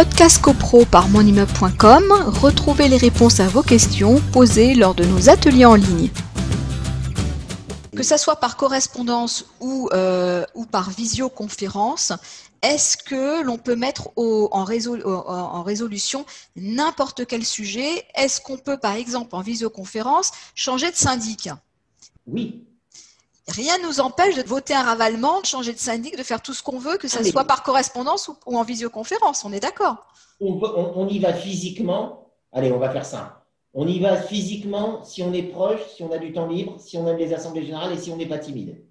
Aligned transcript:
Podcast 0.00 0.40
CoPro 0.40 0.86
par 0.86 1.10
monimmeuble.com, 1.10 2.04
retrouvez 2.40 2.88
les 2.88 2.96
réponses 2.96 3.38
à 3.38 3.48
vos 3.48 3.62
questions 3.62 4.18
posées 4.32 4.74
lors 4.74 4.94
de 4.94 5.04
nos 5.04 5.28
ateliers 5.28 5.66
en 5.66 5.74
ligne. 5.74 6.08
Que 7.94 8.02
ça 8.02 8.16
soit 8.16 8.36
par 8.36 8.56
correspondance 8.56 9.44
ou, 9.60 9.90
euh, 9.92 10.42
ou 10.54 10.64
par 10.64 10.88
visioconférence, 10.88 12.14
est-ce 12.62 12.96
que 12.96 13.42
l'on 13.42 13.58
peut 13.58 13.76
mettre 13.76 14.08
en, 14.16 14.64
résolution 14.64 16.24
n'importe 16.56 17.26
quel 17.26 17.44
sujet? 17.44 18.06
Est-ce 18.14 18.40
qu'on 18.40 18.56
peut, 18.56 18.78
par 18.78 18.94
exemple, 18.94 19.36
en 19.36 19.42
visioconférence, 19.42 20.30
changer 20.54 20.90
de 20.90 20.96
syndic? 20.96 21.50
Oui. 22.26 22.64
Rien 23.50 23.78
ne 23.78 23.86
nous 23.86 24.00
empêche 24.00 24.36
de 24.36 24.42
voter 24.42 24.74
un 24.74 24.82
ravalement, 24.82 25.40
de 25.40 25.46
changer 25.46 25.72
de 25.72 25.78
syndic, 25.78 26.16
de 26.16 26.22
faire 26.22 26.40
tout 26.40 26.54
ce 26.54 26.62
qu'on 26.62 26.78
veut, 26.78 26.96
que 26.96 27.08
ce 27.08 27.22
soit 27.24 27.44
par 27.44 27.62
correspondance 27.62 28.28
ou, 28.46 28.56
en 28.56 28.62
visioconférence. 28.62 29.44
On 29.44 29.52
est 29.52 29.60
d'accord 29.60 30.06
on, 30.40 31.06
y 31.08 31.18
va 31.18 31.32
physiquement. 31.32 32.30
Allez, 32.52 32.72
on 32.72 32.78
va 32.78 32.90
faire 32.90 33.04
ça. 33.04 33.44
On 33.74 33.86
y 33.86 33.98
va 33.98 34.16
physiquement 34.16 35.04
si 35.04 35.22
on 35.22 35.32
est 35.32 35.42
proche, 35.42 35.80
si 35.94 36.02
on 36.02 36.10
a 36.12 36.18
du 36.18 36.32
temps 36.32 36.46
libre, 36.46 36.76
si 36.78 36.96
on 36.96 37.06
aime 37.06 37.18
les 37.18 37.32
assemblées 37.34 37.64
générales 37.64 37.92
et 37.92 37.98
si 37.98 38.10
on 38.10 38.16
n'est 38.16 38.26
pas 38.26 38.38
timide. 38.38 38.82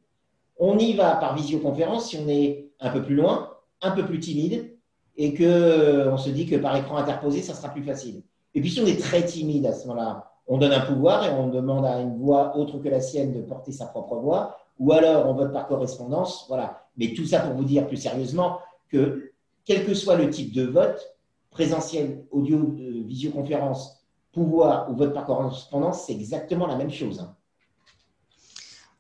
On 0.58 0.78
y 0.78 0.94
va 0.94 1.16
par 1.16 1.36
visioconférence 1.36 2.10
si 2.10 2.18
on 2.18 2.28
est 2.28 2.70
un 2.80 2.90
peu 2.90 3.04
plus 3.04 3.16
loin 3.16 3.50
un 3.82 3.92
peu 3.92 4.06
plus 4.06 4.20
timide 4.20 4.78
et 5.18 5.34
que 5.34 5.44
euh, 5.44 6.12
on 6.12 6.18
se 6.18 6.30
dit 6.30 6.46
que 6.46 6.56
par 6.56 6.76
écran 6.76 6.98
interposé, 6.98 7.42
ça 7.42 7.54
sera 7.54 7.70
plus 7.70 7.84
facile. 7.84 8.24
Et 8.54 8.62
puis 8.62 8.70
si 8.70 8.80
on 8.80 8.86
est 8.86 9.00
très 9.00 9.26
timide 9.26 9.66
à 9.66 9.74
ce 9.74 9.88
moment-là, 9.88 10.32
on 10.50 10.58
donne 10.58 10.74
un 10.74 10.82
pouvoir 10.82 11.24
et 11.24 11.30
on 11.30 11.48
demande 11.48 11.86
à 11.86 12.00
une 12.00 12.18
voix 12.18 12.58
autre 12.58 12.80
que 12.80 12.90
la 12.90 13.00
sienne 13.00 13.34
de 13.34 13.42
porter 13.42 13.72
sa 13.72 13.86
propre 13.86 14.16
voix, 14.16 14.58
ou 14.80 14.92
alors 14.92 15.28
on 15.28 15.34
vote 15.34 15.54
par 15.54 15.68
correspondance, 15.68 16.46
voilà. 16.48 16.88
Mais 16.98 17.14
tout 17.14 17.26
ça 17.26 17.40
pour 17.42 17.54
vous 17.54 17.64
dire 17.64 17.88
plus 17.88 17.98
sérieusement 17.98 18.60
que 18.90 19.32
quel 19.64 19.86
que 19.86 19.94
soit 19.94 20.16
le 20.16 20.30
type 20.32 20.52
de 20.52 20.66
vote, 20.66 21.00
présentiel, 21.52 22.26
audio, 22.32 22.58
euh, 22.58 23.04
visioconférence, 23.06 24.04
pouvoir 24.34 24.90
ou 24.90 24.96
vote 24.96 25.14
par 25.14 25.26
correspondance, 25.26 26.06
c'est 26.08 26.14
exactement 26.14 26.66
la 26.66 26.76
même 26.76 26.92
chose. 26.92 27.20
Hein. 27.20 27.36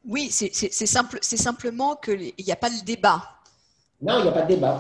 Oui, 0.08 0.30
c'est 0.30 0.52
simple, 0.72 1.18
simplement 1.22 1.96
qu'il 1.96 2.32
n'y 2.40 2.52
a 2.52 2.56
pas 2.56 2.70
de 2.70 2.86
débat. 2.86 3.22
Non, 4.02 4.20
il 4.20 4.24
n'y 4.24 4.30
a 4.30 4.32
pas 4.32 4.44
de 4.44 4.54
débat. 4.54 4.80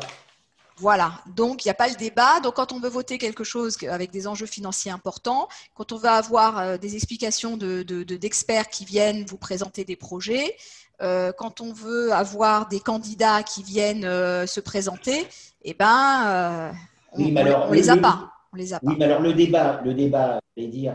Voilà, 0.80 1.12
donc 1.36 1.66
il 1.66 1.68
n'y 1.68 1.72
a 1.72 1.76
pas 1.76 1.90
le 1.90 1.96
débat. 1.96 2.40
Donc 2.40 2.54
quand 2.56 2.72
on 2.72 2.80
veut 2.80 2.90
voter 2.90 3.18
quelque 3.18 3.44
chose 3.44 3.78
avec 3.90 4.12
des 4.12 4.28
enjeux 4.28 4.46
financiers 4.46 4.92
importants, 4.92 5.50
quand 5.76 5.92
on 5.92 5.98
veut 5.98 6.08
avoir 6.10 6.58
euh, 6.58 6.78
des 6.78 6.96
explications 6.96 7.58
d'experts 7.58 8.66
de, 8.66 8.70
qui 8.70 8.86
viennent 8.86 9.26
vous 9.26 9.38
présenter 9.38 9.84
des 9.84 9.98
projets, 9.98 10.56
euh, 11.02 11.34
quand 11.38 11.60
on 11.60 11.74
veut 11.74 12.14
avoir 12.14 12.70
des 12.70 12.80
candidats 12.80 13.44
qui 13.44 13.62
viennent 13.62 14.06
euh, 14.06 14.46
se 14.46 14.62
présenter, 14.62 15.28
eh 15.64 15.74
ben, 15.74 16.74
on, 17.12 17.20
ne 17.20 17.74
les 17.74 17.90
a 17.90 17.98
pas. 17.98 18.32
On 18.54 18.56
les 18.56 18.74
a 18.74 18.80
oui, 18.82 18.96
mais 18.98 19.06
alors 19.06 19.22
le 19.22 19.34
débat, 19.34 19.82
le 19.84 19.94
débat, 19.94 20.40
je 20.56 20.64
vais 20.64 20.70
dire 20.70 20.94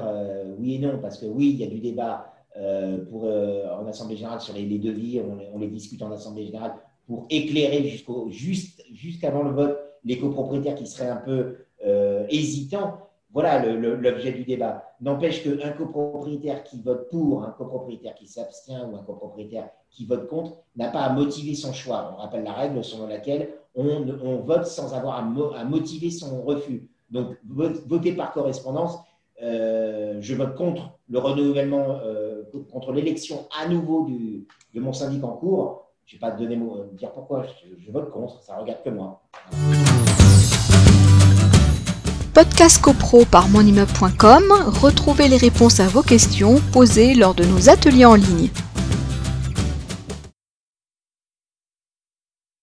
oui 0.58 0.76
et 0.76 0.78
non, 0.78 0.98
parce 0.98 1.18
que 1.18 1.26
oui, 1.26 1.50
il 1.50 1.56
y 1.56 1.64
a 1.64 1.68
du 1.68 1.78
débat 1.78 2.32
pour, 3.10 3.24
en 3.24 3.86
Assemblée 3.86 4.16
générale 4.16 4.40
sur 4.40 4.54
les, 4.54 4.64
devis, 4.78 5.20
on, 5.20 5.38
on, 5.54 5.58
les 5.58 5.68
discute 5.68 6.00
en 6.02 6.10
Assemblée 6.10 6.46
générale 6.46 6.72
pour 7.06 7.26
éclairer 7.30 7.84
jusqu'au, 7.84 8.28
juste, 8.30 8.82
jusqu'avant 8.92 9.42
le 9.42 9.50
vote 9.50 9.78
les 10.04 10.18
copropriétaires 10.18 10.74
qui 10.74 10.86
seraient 10.86 11.08
un 11.08 11.16
peu 11.16 11.56
euh, 11.84 12.26
hésitants. 12.28 12.98
Voilà 13.32 13.64
l'objet 13.66 14.30
du 14.30 14.44
débat. 14.44 14.84
N'empêche 15.00 15.42
qu'un 15.42 15.70
copropriétaire 15.70 16.62
qui 16.62 16.80
vote 16.80 17.08
pour, 17.10 17.42
un 17.42 17.50
copropriétaire 17.50 18.14
qui 18.14 18.28
s'abstient 18.28 18.88
ou 18.90 18.96
un 18.96 19.02
copropriétaire 19.02 19.70
qui 19.90 20.06
vote 20.06 20.28
contre 20.28 20.58
n'a 20.76 20.88
pas 20.88 21.00
à 21.00 21.12
motiver 21.12 21.54
son 21.54 21.72
choix. 21.72 22.12
On 22.14 22.20
rappelle 22.20 22.44
la 22.44 22.52
règle 22.52 22.84
selon 22.84 23.08
laquelle 23.08 23.50
on, 23.74 24.36
vote 24.36 24.66
sans 24.66 24.94
avoir 24.94 25.16
à, 25.16 25.64
motiver 25.64 26.10
son 26.10 26.42
refus. 26.44 26.88
Donc, 27.10 27.36
voter 27.44 28.12
par 28.12 28.32
correspondance, 28.32 28.98
euh, 29.42 30.18
je 30.20 30.34
vote 30.36 30.54
contre 30.54 30.92
le 31.08 31.18
renouvellement, 31.18 31.98
euh, 32.04 32.44
contre 32.70 32.92
l'élection 32.92 33.48
à 33.60 33.68
nouveau 33.68 34.06
de 34.74 34.80
mon 34.80 34.92
syndic 34.92 35.24
en 35.24 35.32
cours 35.32 35.83
je 36.06 36.16
ne 36.16 36.20
vais 36.20 36.26
pas 36.26 36.30
te 36.32 36.42
donner 36.42 36.56
euh, 36.56 36.84
dire 36.92 37.10
pourquoi, 37.12 37.46
je, 37.64 37.90
vote 37.90 38.10
contre, 38.10 38.42
ça 38.42 38.56
regarde 38.56 38.82
que 38.84 38.90
moi. 38.90 39.22
Podcast 42.34 42.82
CoPro 42.82 43.24
par 43.24 43.48
monimmeuble.com, 43.48 44.44
retrouvez 44.82 45.28
les 45.28 45.36
réponses 45.36 45.80
à 45.80 45.86
vos 45.86 46.02
questions 46.02 46.56
posées 46.72 47.14
lors 47.14 47.34
de 47.34 47.44
nos 47.44 47.70
ateliers 47.70 48.04
en 48.04 48.16
ligne. 48.16 48.50